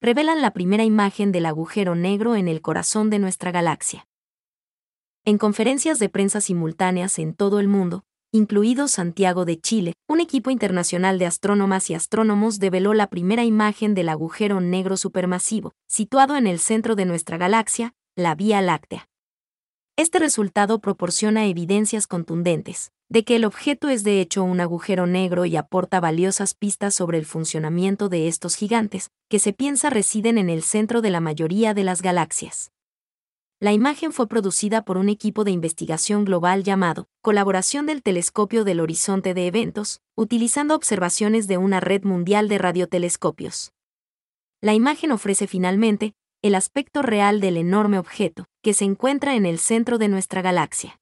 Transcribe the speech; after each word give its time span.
revelan 0.00 0.40
la 0.40 0.52
primera 0.52 0.84
imagen 0.84 1.30
del 1.30 1.44
agujero 1.44 1.94
negro 1.94 2.34
en 2.34 2.48
el 2.48 2.62
corazón 2.62 3.10
de 3.10 3.18
nuestra 3.18 3.50
galaxia. 3.50 4.06
En 5.26 5.36
conferencias 5.36 5.98
de 5.98 6.08
prensa 6.08 6.40
simultáneas 6.40 7.18
en 7.18 7.34
todo 7.34 7.60
el 7.60 7.68
mundo, 7.68 8.04
incluido 8.32 8.88
Santiago 8.88 9.44
de 9.44 9.60
Chile, 9.60 9.92
un 10.08 10.20
equipo 10.20 10.50
internacional 10.50 11.18
de 11.18 11.26
astrónomas 11.26 11.90
y 11.90 11.94
astrónomos 11.94 12.58
develó 12.58 12.94
la 12.94 13.08
primera 13.08 13.44
imagen 13.44 13.94
del 13.94 14.08
agujero 14.08 14.60
negro 14.60 14.96
supermasivo, 14.96 15.72
situado 15.86 16.36
en 16.36 16.46
el 16.46 16.58
centro 16.58 16.96
de 16.96 17.04
nuestra 17.04 17.36
galaxia, 17.36 17.92
la 18.16 18.34
Vía 18.34 18.62
Láctea. 18.62 19.09
Este 20.00 20.18
resultado 20.18 20.78
proporciona 20.78 21.44
evidencias 21.44 22.06
contundentes 22.06 22.90
de 23.10 23.22
que 23.22 23.36
el 23.36 23.44
objeto 23.44 23.90
es 23.90 24.02
de 24.02 24.22
hecho 24.22 24.42
un 24.42 24.58
agujero 24.60 25.06
negro 25.06 25.44
y 25.44 25.56
aporta 25.56 26.00
valiosas 26.00 26.54
pistas 26.54 26.94
sobre 26.94 27.18
el 27.18 27.26
funcionamiento 27.26 28.08
de 28.08 28.26
estos 28.26 28.54
gigantes, 28.54 29.10
que 29.28 29.38
se 29.38 29.52
piensa 29.52 29.90
residen 29.90 30.38
en 30.38 30.48
el 30.48 30.62
centro 30.62 31.02
de 31.02 31.10
la 31.10 31.20
mayoría 31.20 31.74
de 31.74 31.84
las 31.84 32.00
galaxias. 32.00 32.72
La 33.60 33.74
imagen 33.74 34.10
fue 34.12 34.26
producida 34.26 34.86
por 34.86 34.96
un 34.96 35.10
equipo 35.10 35.44
de 35.44 35.50
investigación 35.50 36.24
global 36.24 36.64
llamado 36.64 37.06
Colaboración 37.20 37.84
del 37.84 38.02
Telescopio 38.02 38.64
del 38.64 38.80
Horizonte 38.80 39.34
de 39.34 39.48
Eventos, 39.48 40.00
utilizando 40.16 40.76
observaciones 40.76 41.46
de 41.46 41.58
una 41.58 41.78
red 41.78 42.04
mundial 42.04 42.48
de 42.48 42.56
radiotelescopios. 42.56 43.74
La 44.62 44.72
imagen 44.72 45.12
ofrece 45.12 45.46
finalmente 45.46 46.14
el 46.40 46.54
aspecto 46.54 47.02
real 47.02 47.42
del 47.42 47.58
enorme 47.58 47.98
objeto, 47.98 48.46
que 48.62 48.74
se 48.74 48.84
encuentra 48.84 49.34
en 49.34 49.46
el 49.46 49.58
centro 49.58 49.98
de 49.98 50.08
nuestra 50.08 50.42
galaxia. 50.42 51.00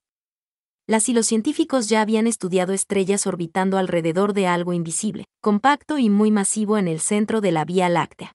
Las 0.86 1.08
y 1.08 1.12
los 1.12 1.26
científicos 1.26 1.88
ya 1.88 2.00
habían 2.00 2.26
estudiado 2.26 2.72
estrellas 2.72 3.26
orbitando 3.26 3.76
alrededor 3.76 4.32
de 4.32 4.46
algo 4.46 4.72
invisible, 4.72 5.24
compacto 5.42 5.98
y 5.98 6.08
muy 6.08 6.30
masivo 6.30 6.78
en 6.78 6.88
el 6.88 7.00
centro 7.00 7.40
de 7.40 7.52
la 7.52 7.64
Vía 7.64 7.88
Láctea. 7.88 8.32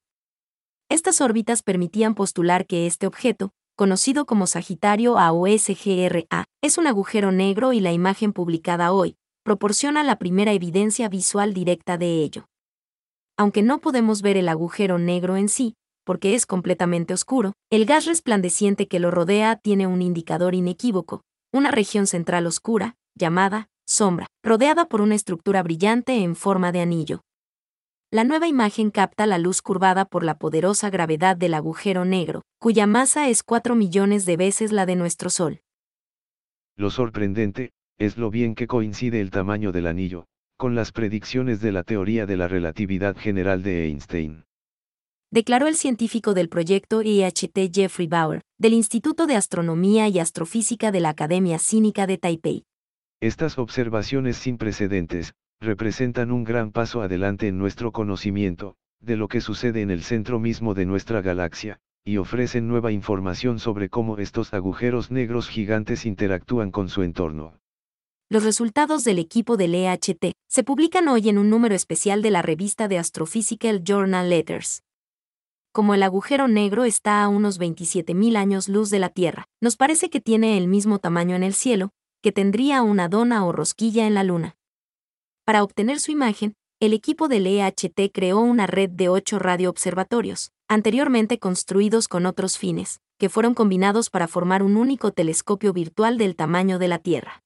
Estas 0.88 1.20
órbitas 1.20 1.62
permitían 1.62 2.14
postular 2.14 2.66
que 2.66 2.86
este 2.86 3.06
objeto, 3.06 3.50
conocido 3.76 4.26
como 4.26 4.46
Sagitario 4.46 5.18
A 5.18 5.32
o 5.32 5.46
SGRA, 5.48 6.44
es 6.62 6.78
un 6.78 6.86
agujero 6.86 7.32
negro 7.32 7.72
y 7.72 7.80
la 7.80 7.92
imagen 7.92 8.32
publicada 8.32 8.92
hoy 8.92 9.16
proporciona 9.42 10.04
la 10.04 10.16
primera 10.16 10.52
evidencia 10.52 11.08
visual 11.08 11.52
directa 11.52 11.98
de 11.98 12.22
ello. 12.22 12.46
Aunque 13.36 13.62
no 13.62 13.80
podemos 13.80 14.22
ver 14.22 14.36
el 14.36 14.48
agujero 14.48 14.98
negro 14.98 15.36
en 15.36 15.48
sí, 15.48 15.74
porque 16.04 16.34
es 16.34 16.46
completamente 16.46 17.14
oscuro, 17.14 17.52
el 17.70 17.86
gas 17.86 18.06
resplandeciente 18.06 18.86
que 18.86 19.00
lo 19.00 19.10
rodea 19.10 19.56
tiene 19.56 19.86
un 19.86 20.02
indicador 20.02 20.54
inequívoco, 20.54 21.22
una 21.52 21.70
región 21.70 22.06
central 22.06 22.46
oscura, 22.46 22.94
llamada 23.14 23.68
sombra, 23.86 24.26
rodeada 24.42 24.86
por 24.86 25.00
una 25.00 25.14
estructura 25.14 25.62
brillante 25.62 26.22
en 26.22 26.36
forma 26.36 26.72
de 26.72 26.80
anillo, 26.80 27.20
la 28.14 28.22
nueva 28.22 28.46
imagen 28.46 28.92
capta 28.92 29.26
la 29.26 29.38
luz 29.38 29.60
curvada 29.60 30.04
por 30.04 30.22
la 30.22 30.38
poderosa 30.38 30.88
gravedad 30.88 31.36
del 31.36 31.52
agujero 31.52 32.04
negro, 32.04 32.42
cuya 32.60 32.86
masa 32.86 33.28
es 33.28 33.42
4 33.42 33.74
millones 33.74 34.24
de 34.24 34.36
veces 34.36 34.70
la 34.70 34.86
de 34.86 34.94
nuestro 34.94 35.30
Sol. 35.30 35.62
Lo 36.76 36.90
sorprendente, 36.90 37.72
es 37.98 38.16
lo 38.16 38.30
bien 38.30 38.54
que 38.54 38.68
coincide 38.68 39.20
el 39.20 39.32
tamaño 39.32 39.72
del 39.72 39.88
anillo, 39.88 40.26
con 40.56 40.76
las 40.76 40.92
predicciones 40.92 41.60
de 41.60 41.72
la 41.72 41.82
teoría 41.82 42.24
de 42.24 42.36
la 42.36 42.46
relatividad 42.46 43.16
general 43.16 43.64
de 43.64 43.86
Einstein. 43.86 44.44
Declaró 45.34 45.66
el 45.66 45.74
científico 45.74 46.32
del 46.32 46.48
proyecto 46.48 47.00
EHT 47.00 47.74
Jeffrey 47.74 48.06
Bauer, 48.06 48.42
del 48.56 48.72
Instituto 48.72 49.26
de 49.26 49.34
Astronomía 49.34 50.06
y 50.06 50.20
Astrofísica 50.20 50.92
de 50.92 51.00
la 51.00 51.08
Academia 51.08 51.58
Cínica 51.58 52.06
de 52.06 52.18
Taipei. 52.18 52.62
Estas 53.20 53.58
observaciones 53.58 54.36
sin 54.36 54.58
precedentes, 54.58 55.34
representan 55.60 56.30
un 56.30 56.44
gran 56.44 56.70
paso 56.70 57.02
adelante 57.02 57.48
en 57.48 57.58
nuestro 57.58 57.90
conocimiento, 57.90 58.76
de 59.00 59.16
lo 59.16 59.26
que 59.26 59.40
sucede 59.40 59.82
en 59.82 59.90
el 59.90 60.04
centro 60.04 60.38
mismo 60.38 60.72
de 60.72 60.86
nuestra 60.86 61.20
galaxia, 61.20 61.80
y 62.04 62.18
ofrecen 62.18 62.68
nueva 62.68 62.92
información 62.92 63.58
sobre 63.58 63.88
cómo 63.88 64.18
estos 64.18 64.54
agujeros 64.54 65.10
negros 65.10 65.48
gigantes 65.48 66.06
interactúan 66.06 66.70
con 66.70 66.88
su 66.88 67.02
entorno. 67.02 67.58
Los 68.30 68.44
resultados 68.44 69.02
del 69.02 69.18
equipo 69.18 69.56
del 69.56 69.74
EHT 69.74 70.34
se 70.48 70.62
publican 70.62 71.08
hoy 71.08 71.28
en 71.28 71.38
un 71.38 71.50
número 71.50 71.74
especial 71.74 72.22
de 72.22 72.30
la 72.30 72.42
revista 72.42 72.86
de 72.86 72.98
Astrophysical 72.98 73.82
Journal 73.82 74.30
Letters. 74.30 74.84
Como 75.74 75.94
el 75.94 76.04
agujero 76.04 76.46
negro 76.46 76.84
está 76.84 77.24
a 77.24 77.28
unos 77.28 77.58
27.000 77.58 78.36
años 78.36 78.68
luz 78.68 78.90
de 78.90 79.00
la 79.00 79.08
Tierra, 79.08 79.48
nos 79.60 79.76
parece 79.76 80.08
que 80.08 80.20
tiene 80.20 80.56
el 80.56 80.68
mismo 80.68 81.00
tamaño 81.00 81.34
en 81.34 81.42
el 81.42 81.52
cielo, 81.52 81.90
que 82.22 82.30
tendría 82.30 82.80
una 82.82 83.08
dona 83.08 83.44
o 83.44 83.50
rosquilla 83.50 84.06
en 84.06 84.14
la 84.14 84.22
Luna. 84.22 84.54
Para 85.44 85.64
obtener 85.64 85.98
su 85.98 86.12
imagen, 86.12 86.54
el 86.78 86.92
equipo 86.92 87.26
del 87.26 87.48
EHT 87.48 88.12
creó 88.12 88.38
una 88.38 88.68
red 88.68 88.88
de 88.88 89.08
ocho 89.08 89.40
radioobservatorios, 89.40 90.52
anteriormente 90.68 91.40
construidos 91.40 92.06
con 92.06 92.24
otros 92.24 92.56
fines, 92.56 93.00
que 93.18 93.28
fueron 93.28 93.54
combinados 93.54 94.10
para 94.10 94.28
formar 94.28 94.62
un 94.62 94.76
único 94.76 95.10
telescopio 95.10 95.72
virtual 95.72 96.18
del 96.18 96.36
tamaño 96.36 96.78
de 96.78 96.86
la 96.86 97.00
Tierra. 97.00 97.42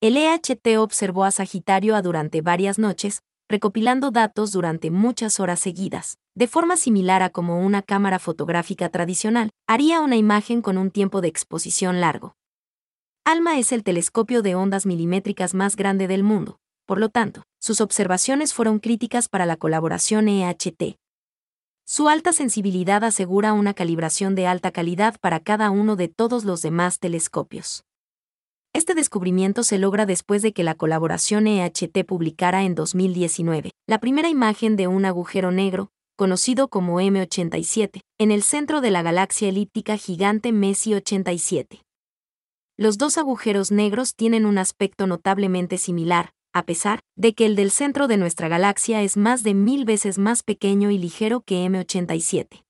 El 0.00 0.16
EHT 0.16 0.78
observó 0.78 1.24
a 1.24 1.30
Sagitario 1.30 1.94
a 1.94 2.00
durante 2.00 2.40
varias 2.40 2.78
noches, 2.78 3.22
recopilando 3.48 4.10
datos 4.10 4.52
durante 4.52 4.90
muchas 4.90 5.40
horas 5.40 5.60
seguidas, 5.60 6.18
de 6.34 6.46
forma 6.46 6.76
similar 6.76 7.22
a 7.22 7.30
como 7.30 7.60
una 7.60 7.82
cámara 7.82 8.18
fotográfica 8.18 8.88
tradicional 8.88 9.50
haría 9.66 10.00
una 10.00 10.16
imagen 10.16 10.62
con 10.62 10.78
un 10.78 10.90
tiempo 10.90 11.20
de 11.20 11.28
exposición 11.28 12.00
largo. 12.00 12.34
ALMA 13.24 13.58
es 13.58 13.72
el 13.72 13.84
telescopio 13.84 14.42
de 14.42 14.54
ondas 14.54 14.86
milimétricas 14.86 15.54
más 15.54 15.76
grande 15.76 16.08
del 16.08 16.22
mundo, 16.22 16.58
por 16.86 16.98
lo 16.98 17.08
tanto, 17.08 17.44
sus 17.58 17.80
observaciones 17.80 18.52
fueron 18.52 18.78
críticas 18.78 19.28
para 19.28 19.46
la 19.46 19.56
colaboración 19.56 20.28
EHT. 20.28 20.96
Su 21.86 22.08
alta 22.08 22.32
sensibilidad 22.32 23.04
asegura 23.04 23.52
una 23.52 23.74
calibración 23.74 24.34
de 24.34 24.46
alta 24.46 24.70
calidad 24.70 25.16
para 25.20 25.40
cada 25.40 25.70
uno 25.70 25.96
de 25.96 26.08
todos 26.08 26.44
los 26.44 26.62
demás 26.62 26.98
telescopios. 26.98 27.84
Este 28.74 28.96
descubrimiento 28.96 29.62
se 29.62 29.78
logra 29.78 30.04
después 30.04 30.42
de 30.42 30.52
que 30.52 30.64
la 30.64 30.74
colaboración 30.74 31.46
EHT 31.46 32.04
publicara 32.04 32.64
en 32.64 32.74
2019 32.74 33.70
la 33.86 34.00
primera 34.00 34.28
imagen 34.28 34.74
de 34.74 34.88
un 34.88 35.04
agujero 35.04 35.52
negro, 35.52 35.90
conocido 36.16 36.66
como 36.66 37.00
M87, 37.00 38.00
en 38.18 38.32
el 38.32 38.42
centro 38.42 38.80
de 38.80 38.90
la 38.90 39.02
galaxia 39.02 39.48
elíptica 39.48 39.96
gigante 39.96 40.50
Messi 40.50 40.92
87. 40.92 41.82
Los 42.76 42.98
dos 42.98 43.16
agujeros 43.16 43.70
negros 43.70 44.16
tienen 44.16 44.44
un 44.44 44.58
aspecto 44.58 45.06
notablemente 45.06 45.78
similar, 45.78 46.32
a 46.52 46.64
pesar 46.64 46.98
de 47.14 47.32
que 47.34 47.46
el 47.46 47.54
del 47.54 47.70
centro 47.70 48.08
de 48.08 48.16
nuestra 48.16 48.48
galaxia 48.48 49.02
es 49.02 49.16
más 49.16 49.44
de 49.44 49.54
mil 49.54 49.84
veces 49.84 50.18
más 50.18 50.42
pequeño 50.42 50.90
y 50.90 50.98
ligero 50.98 51.42
que 51.42 51.64
M87. 51.64 52.64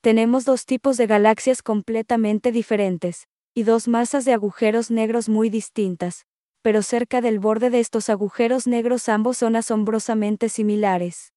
Tenemos 0.00 0.46
dos 0.46 0.64
tipos 0.64 0.96
de 0.96 1.06
galaxias 1.06 1.62
completamente 1.62 2.50
diferentes, 2.50 3.26
y 3.56 3.62
dos 3.62 3.88
masas 3.88 4.26
de 4.26 4.34
agujeros 4.34 4.90
negros 4.90 5.30
muy 5.30 5.48
distintas, 5.48 6.26
pero 6.60 6.82
cerca 6.82 7.22
del 7.22 7.38
borde 7.38 7.70
de 7.70 7.80
estos 7.80 8.10
agujeros 8.10 8.66
negros 8.66 9.08
ambos 9.08 9.38
son 9.38 9.56
asombrosamente 9.56 10.50
similares. 10.50 11.32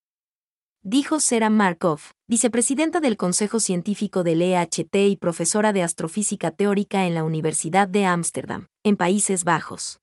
Dijo 0.84 1.22
Sera 1.22 1.50
Markov, 1.50 2.02
vicepresidenta 2.28 3.00
del 3.00 3.16
Consejo 3.16 3.62
Científico 3.62 4.24
del 4.24 4.42
EHT 4.42 4.94
y 4.96 5.16
profesora 5.16 5.72
de 5.72 5.82
astrofísica 5.82 6.52
teórica 6.52 7.08
en 7.08 7.16
la 7.16 7.24
Universidad 7.24 7.88
de 7.88 8.04
Ámsterdam, 8.04 8.68
en 8.84 8.98
Países 8.98 9.46
Bajos. 9.46 10.02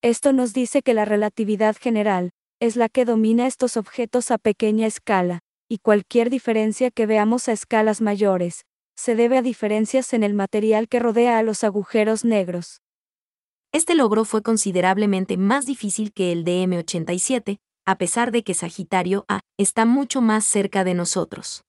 Esto 0.00 0.32
nos 0.32 0.54
dice 0.54 0.80
que 0.80 0.94
la 0.94 1.04
relatividad 1.04 1.76
general, 1.78 2.30
es 2.58 2.74
la 2.74 2.88
que 2.88 3.04
domina 3.04 3.46
estos 3.46 3.76
objetos 3.76 4.30
a 4.30 4.38
pequeña 4.38 4.86
escala, 4.86 5.40
y 5.68 5.76
cualquier 5.78 6.30
diferencia 6.30 6.90
que 6.90 7.04
veamos 7.04 7.50
a 7.50 7.52
escalas 7.52 8.00
mayores, 8.00 8.64
se 8.98 9.14
debe 9.14 9.38
a 9.38 9.42
diferencias 9.42 10.12
en 10.12 10.24
el 10.24 10.34
material 10.34 10.88
que 10.88 10.98
rodea 10.98 11.38
a 11.38 11.42
los 11.42 11.62
agujeros 11.62 12.24
negros. 12.24 12.82
Este 13.72 13.94
logro 13.94 14.24
fue 14.24 14.42
considerablemente 14.42 15.36
más 15.36 15.64
difícil 15.64 16.12
que 16.12 16.32
el 16.32 16.42
de 16.42 16.64
M87, 16.64 17.58
a 17.86 17.96
pesar 17.96 18.32
de 18.32 18.42
que 18.42 18.54
Sagitario 18.54 19.24
A 19.28 19.40
está 19.56 19.84
mucho 19.84 20.20
más 20.20 20.44
cerca 20.44 20.82
de 20.82 20.94
nosotros 20.94 21.62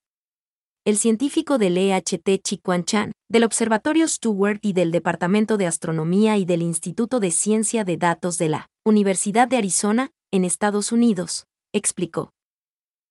el 0.90 0.98
científico 0.98 1.60
del 1.60 1.78
EHT 1.78 2.42
Chiquan 2.42 2.84
Chan, 2.84 3.12
del 3.30 3.44
Observatorio 3.44 4.08
Stewart 4.08 4.58
y 4.64 4.74
del 4.74 4.92
Departamento 4.92 5.58
de 5.58 5.68
Astronomía 5.68 6.38
y 6.38 6.46
del 6.46 6.64
Instituto 6.64 7.20
de 7.20 7.30
Ciencia 7.30 7.84
de 7.84 7.98
Datos 7.98 8.40
de 8.40 8.50
la 8.50 8.70
Universidad 8.84 9.48
de 9.48 9.58
Arizona, 9.58 10.10
en 10.32 10.46
Estados 10.46 10.92
Unidos, 10.92 11.46
explicó. 11.74 12.32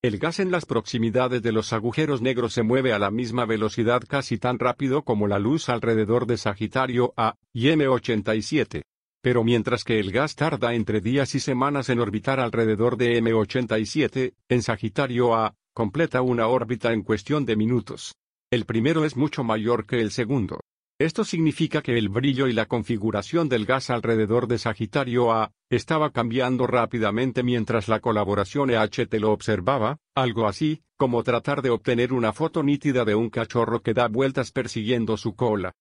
El 0.00 0.18
gas 0.18 0.38
en 0.38 0.52
las 0.52 0.64
proximidades 0.64 1.42
de 1.42 1.50
los 1.50 1.72
agujeros 1.72 2.22
negros 2.22 2.52
se 2.52 2.62
mueve 2.62 2.92
a 2.92 3.00
la 3.00 3.10
misma 3.10 3.46
velocidad 3.46 4.00
casi 4.06 4.38
tan 4.38 4.60
rápido 4.60 5.02
como 5.02 5.26
la 5.26 5.40
luz 5.40 5.68
alrededor 5.68 6.24
de 6.26 6.36
Sagitario 6.36 7.14
A 7.16 7.34
y 7.52 7.66
M87. 7.70 8.82
Pero 9.20 9.42
mientras 9.42 9.82
que 9.82 9.98
el 9.98 10.12
gas 10.12 10.36
tarda 10.36 10.74
entre 10.74 11.00
días 11.00 11.34
y 11.34 11.40
semanas 11.40 11.88
en 11.88 11.98
orbitar 11.98 12.38
alrededor 12.38 12.96
de 12.96 13.20
M87, 13.20 14.34
en 14.48 14.62
Sagitario 14.62 15.34
A, 15.34 15.56
completa 15.74 16.22
una 16.22 16.46
órbita 16.46 16.92
en 16.92 17.02
cuestión 17.02 17.44
de 17.44 17.56
minutos. 17.56 18.14
El 18.52 18.66
primero 18.66 19.04
es 19.04 19.16
mucho 19.16 19.42
mayor 19.42 19.84
que 19.84 20.00
el 20.00 20.12
segundo. 20.12 20.60
Esto 21.00 21.24
significa 21.24 21.80
que 21.80 21.96
el 21.96 22.08
brillo 22.08 22.48
y 22.48 22.52
la 22.52 22.66
configuración 22.66 23.48
del 23.48 23.66
gas 23.66 23.88
alrededor 23.88 24.48
de 24.48 24.58
Sagitario 24.58 25.30
A 25.30 25.52
estaba 25.70 26.10
cambiando 26.10 26.66
rápidamente 26.66 27.44
mientras 27.44 27.86
la 27.86 28.00
colaboración 28.00 28.70
EHT 28.70 29.14
lo 29.20 29.30
observaba, 29.30 29.98
algo 30.16 30.48
así, 30.48 30.82
como 30.96 31.22
tratar 31.22 31.62
de 31.62 31.70
obtener 31.70 32.12
una 32.12 32.32
foto 32.32 32.64
nítida 32.64 33.04
de 33.04 33.14
un 33.14 33.30
cachorro 33.30 33.80
que 33.80 33.94
da 33.94 34.08
vueltas 34.08 34.50
persiguiendo 34.50 35.16
su 35.16 35.36
cola. 35.36 35.72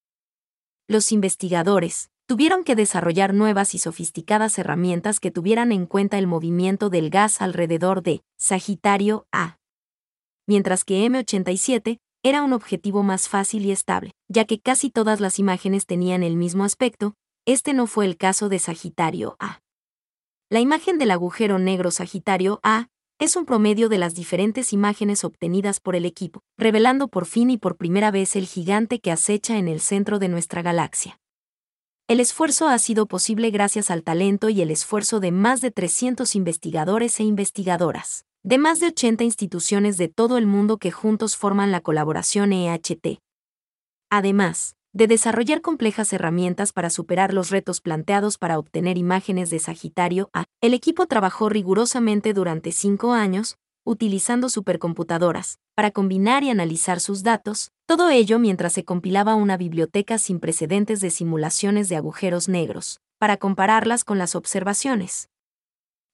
Los 0.88 1.12
investigadores 1.12 2.12
tuvieron 2.28 2.64
que 2.64 2.76
desarrollar 2.76 3.34
nuevas 3.34 3.74
y 3.74 3.80
sofisticadas 3.80 4.60
herramientas 4.60 5.20
que 5.20 5.32
tuvieran 5.32 5.72
en 5.72 5.88
cuenta 5.88 6.20
el 6.20 6.28
movimiento 6.28 6.92
del 6.92 7.10
gas 7.10 7.42
alrededor 7.42 8.04
de 8.04 8.22
Sagitario 8.38 9.26
A. 9.32 9.58
Mientras 10.46 10.84
que 10.84 11.04
M87 11.08 11.98
era 12.24 12.44
un 12.44 12.54
objetivo 12.54 13.04
más 13.04 13.30
fácil 13.30 13.66
y 13.66 13.72
estable, 13.72 14.12
ya 14.28 14.46
que 14.46 14.60
casi 14.60 14.90
todas 14.90 15.20
las 15.20 15.40
imágenes 15.40 15.86
tenían 15.86 16.24
el 16.24 16.36
mismo 16.36 16.64
aspecto, 16.64 17.14
este 17.46 17.74
no 17.74 17.88
fue 17.88 18.06
el 18.06 18.18
caso 18.18 18.50
de 18.50 18.60
Sagitario 18.60 19.36
A. 19.40 19.62
La 20.50 20.60
imagen 20.60 20.98
del 20.98 21.12
agujero 21.12 21.60
negro 21.60 21.92
Sagitario 21.92 22.60
A 22.64 22.88
es 23.20 23.36
un 23.36 23.46
promedio 23.46 23.90
de 23.90 23.98
las 23.98 24.16
diferentes 24.16 24.74
imágenes 24.74 25.24
obtenidas 25.24 25.80
por 25.80 25.96
el 25.96 26.06
equipo, 26.06 26.42
revelando 26.58 27.08
por 27.08 27.26
fin 27.26 27.50
y 27.50 27.58
por 27.58 27.78
primera 27.78 28.12
vez 28.12 28.36
el 28.36 28.46
gigante 28.46 29.00
que 29.00 29.12
acecha 29.12 29.58
en 29.58 29.68
el 29.68 29.80
centro 29.80 30.20
de 30.20 30.30
nuestra 30.30 30.62
galaxia. 30.62 31.20
El 32.08 32.20
esfuerzo 32.20 32.68
ha 32.68 32.80
sido 32.80 33.06
posible 33.06 33.50
gracias 33.50 33.92
al 33.92 34.04
talento 34.04 34.50
y 34.50 34.62
el 34.62 34.72
esfuerzo 34.72 35.20
de 35.20 35.32
más 35.32 35.62
de 35.62 35.72
300 35.72 36.36
investigadores 36.36 37.20
e 37.20 37.24
investigadoras 37.24 38.24
de 38.48 38.58
más 38.58 38.80
de 38.80 38.88
80 38.88 39.26
instituciones 39.26 39.98
de 39.98 40.08
todo 40.08 40.38
el 40.38 40.48
mundo 40.48 40.78
que 40.78 40.90
juntos 40.90 41.36
forman 41.36 41.70
la 41.70 41.82
colaboración 41.82 42.54
EHT. 42.54 43.20
Además, 44.10 44.78
de 44.94 45.08
desarrollar 45.08 45.60
complejas 45.60 46.14
herramientas 46.14 46.72
para 46.72 46.90
superar 46.90 47.34
los 47.34 47.50
retos 47.50 47.82
planteados 47.82 48.38
para 48.38 48.58
obtener 48.58 48.98
imágenes 48.98 49.50
de 49.50 49.60
Sagitario 49.60 50.30
A, 50.32 50.46
el 50.62 50.74
equipo 50.74 51.08
trabajó 51.08 51.50
rigurosamente 51.50 52.34
durante 52.34 52.72
cinco 52.72 53.12
años, 53.12 53.58
utilizando 53.84 54.48
supercomputadoras, 54.48 55.60
para 55.76 55.92
combinar 55.92 56.46
y 56.46 56.50
analizar 56.50 57.02
sus 57.02 57.24
datos, 57.24 57.74
todo 57.86 58.10
ello 58.10 58.40
mientras 58.40 58.72
se 58.72 58.86
compilaba 58.86 59.36
una 59.36 59.58
biblioteca 59.58 60.18
sin 60.20 60.40
precedentes 60.40 61.02
de 61.02 61.10
simulaciones 61.10 61.90
de 61.90 61.98
agujeros 61.98 62.48
negros, 62.48 63.02
para 63.20 63.36
compararlas 63.36 64.06
con 64.06 64.18
las 64.18 64.36
observaciones. 64.36 65.28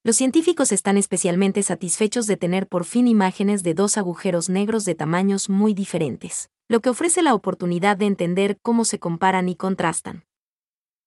Los 0.05 0.17
científicos 0.17 0.73
están 0.73 0.97
especialmente 0.97 1.63
satisfechos 1.63 2.27
de 2.27 2.35
tener 2.35 2.67
por 2.67 2.83
fin 2.83 3.07
imágenes 3.07 3.63
de 3.63 3.73
dos 3.73 3.97
agujeros 3.97 4.49
negros 4.49 4.83
de 4.83 4.95
tamaños 4.95 5.49
muy 5.49 5.73
diferentes, 5.73 6.49
lo 6.67 6.81
que 6.81 6.89
ofrece 6.89 7.21
la 7.21 7.33
oportunidad 7.33 7.95
de 7.95 8.07
entender 8.07 8.57
cómo 8.61 8.83
se 8.83 8.99
comparan 8.99 9.47
y 9.47 9.55
contrastan. 9.55 10.25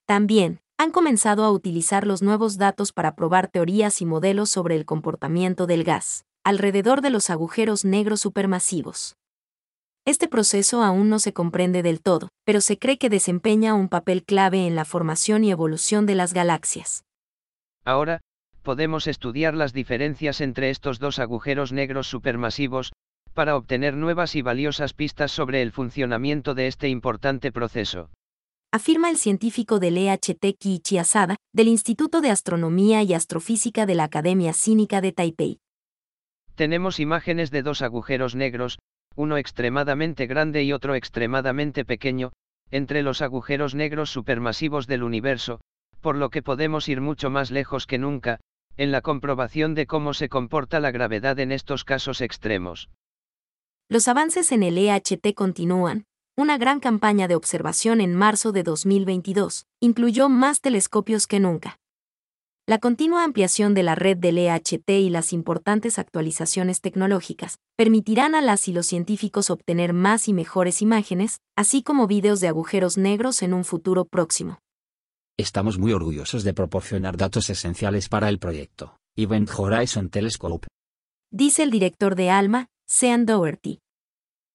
También, 0.07 0.61
han 0.79 0.93
comenzado 0.93 1.45
a 1.45 1.51
utilizar 1.51 2.07
los 2.07 2.23
nuevos 2.23 2.57
datos 2.57 2.93
para 2.95 3.15
probar 3.15 3.49
teorías 3.49 4.01
y 4.01 4.07
modelos 4.07 4.49
sobre 4.49 4.77
el 4.77 4.87
comportamiento 4.87 5.67
del 5.67 5.85
gas, 5.85 6.25
alrededor 6.43 7.03
de 7.03 7.11
los 7.11 7.29
agujeros 7.29 7.85
negros 7.85 8.21
supermasivos. 8.21 9.17
Este 10.07 10.27
proceso 10.27 10.83
aún 10.83 11.11
no 11.11 11.19
se 11.19 11.35
comprende 11.35 11.83
del 11.83 12.01
todo, 12.01 12.31
pero 12.45 12.63
se 12.63 12.79
cree 12.79 12.97
que 12.97 13.11
desempeña 13.11 13.75
un 13.75 13.91
papel 13.91 14.25
clave 14.25 14.67
en 14.67 14.75
la 14.75 14.87
formación 14.87 15.45
y 15.45 15.51
evolución 15.51 16.07
de 16.07 16.15
las 16.15 16.33
galaxias. 16.33 17.05
Ahora, 17.85 18.21
podemos 18.67 19.07
estudiar 19.07 19.55
las 19.55 19.73
diferencias 19.73 20.41
entre 20.41 20.71
estos 20.71 20.99
dos 20.99 21.21
agujeros 21.21 21.71
negros 21.73 22.09
supermasivos, 22.09 22.93
para 23.33 23.55
obtener 23.55 23.95
nuevas 23.95 24.35
y 24.35 24.43
valiosas 24.43 24.93
pistas 24.93 25.31
sobre 25.31 25.63
el 25.63 25.71
funcionamiento 25.71 26.53
de 26.53 26.67
este 26.67 26.89
importante 26.89 27.53
proceso. 27.53 28.11
Afirma 28.73 29.09
el 29.09 29.19
científico 29.19 29.79
del 29.79 29.97
EHT 29.97 30.59
Kiichi 30.59 30.99
Asada, 30.99 31.37
del 31.55 31.69
Instituto 31.69 32.21
de 32.21 32.31
Astronomía 32.31 33.05
y 33.05 33.15
Astrofísica 33.15 33.87
de 33.87 33.95
la 33.95 34.03
Academia 34.03 34.53
Cínica 34.53 35.01
de 35.01 35.13
Taipei. 35.13 35.61
Tenemos 36.57 36.99
imágenes 36.99 37.53
de 37.53 37.63
dos 37.63 37.83
agujeros 37.83 38.35
negros, 38.35 38.81
uno 39.15 39.37
extremadamente 39.37 40.27
grande 40.27 40.65
y 40.65 40.73
otro 40.73 40.97
extremadamente 40.97 41.85
pequeño, 41.85 42.33
entre 42.73 43.05
los 43.05 43.23
agujeros 43.23 43.77
negros 43.77 44.11
supermasivos 44.11 44.89
del 44.89 45.05
universo, 45.05 45.61
por 46.01 46.17
lo 46.17 46.31
que 46.31 46.43
podemos 46.43 46.89
ir 46.89 47.01
mucho 47.01 47.31
más 47.31 47.53
lejos 47.53 47.87
que 47.87 47.99
nunca, 47.99 48.41
en 48.77 48.93
la 48.93 49.01
comprobación 49.01 49.75
de 49.75 49.87
cómo 49.87 50.15
se 50.15 50.29
comporta 50.29 50.81
la 50.81 50.91
gravedad 50.91 51.39
en 51.39 51.53
estos 51.53 51.85
casos 51.85 52.21
extremos. 52.21 52.91
Los 53.89 54.09
avances 54.09 54.53
en 54.53 54.63
el 54.63 54.79
EHT 54.79 55.35
continúan. 55.35 56.07
Una 56.37 56.59
gran 56.59 56.81
campaña 56.81 57.29
de 57.29 57.35
observación 57.35 58.01
en 58.01 58.15
marzo 58.15 58.53
de 58.53 58.63
2022 58.63 59.67
incluyó 59.81 60.29
más 60.29 60.61
telescopios 60.61 61.27
que 61.27 61.41
nunca. 61.41 61.79
La 62.69 62.79
continua 62.79 63.23
ampliación 63.23 63.75
de 63.75 63.85
la 63.85 63.95
red 63.95 64.17
del 64.17 64.39
EHT 64.39 64.91
y 64.91 65.09
las 65.09 65.33
importantes 65.33 66.01
actualizaciones 66.01 66.81
tecnológicas 66.81 67.59
permitirán 67.77 68.35
a 68.35 68.41
las 68.41 68.67
y 68.67 68.73
los 68.73 68.87
científicos 68.87 69.51
obtener 69.51 69.93
más 69.93 70.27
y 70.27 70.33
mejores 70.33 70.83
imágenes, 70.83 71.39
así 71.57 71.85
como 71.85 72.09
videos 72.09 72.41
de 72.41 72.49
agujeros 72.49 72.99
negros 72.99 73.43
en 73.43 73.55
un 73.55 73.65
futuro 73.65 74.05
próximo. 74.05 74.59
Estamos 75.39 75.79
muy 75.79 75.93
orgullosos 75.93 76.45
de 76.45 76.55
proporcionar 76.55 77.19
datos 77.19 77.51
esenciales 77.51 78.09
para 78.09 78.31
el 78.31 78.39
proyecto, 78.39 78.97
Event 79.19 79.51
Horizon 79.55 80.09
Telescope. 80.09 80.67
Dice 81.31 81.63
el 81.63 81.71
director 81.71 82.17
de 82.17 82.31
ALMA, 82.31 82.69
Sean 82.89 83.27
Doherty. 83.27 83.81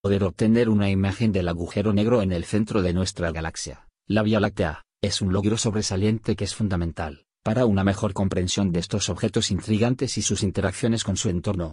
Poder 0.01 0.23
obtener 0.23 0.69
una 0.69 0.89
imagen 0.89 1.31
del 1.31 1.49
agujero 1.49 1.93
negro 1.93 2.23
en 2.23 2.31
el 2.31 2.45
centro 2.45 2.81
de 2.81 2.93
nuestra 2.93 3.31
galaxia, 3.31 3.87
la 4.07 4.23
Vía 4.23 4.39
Láctea, 4.39 4.81
es 5.03 5.21
un 5.21 5.31
logro 5.31 5.55
sobresaliente 5.57 6.35
que 6.35 6.45
es 6.45 6.55
fundamental 6.55 7.25
para 7.43 7.67
una 7.67 7.83
mejor 7.83 8.13
comprensión 8.13 8.71
de 8.71 8.79
estos 8.79 9.09
objetos 9.09 9.51
intrigantes 9.51 10.17
y 10.17 10.23
sus 10.23 10.41
interacciones 10.41 11.03
con 11.03 11.15
su 11.15 11.29
entorno. 11.29 11.69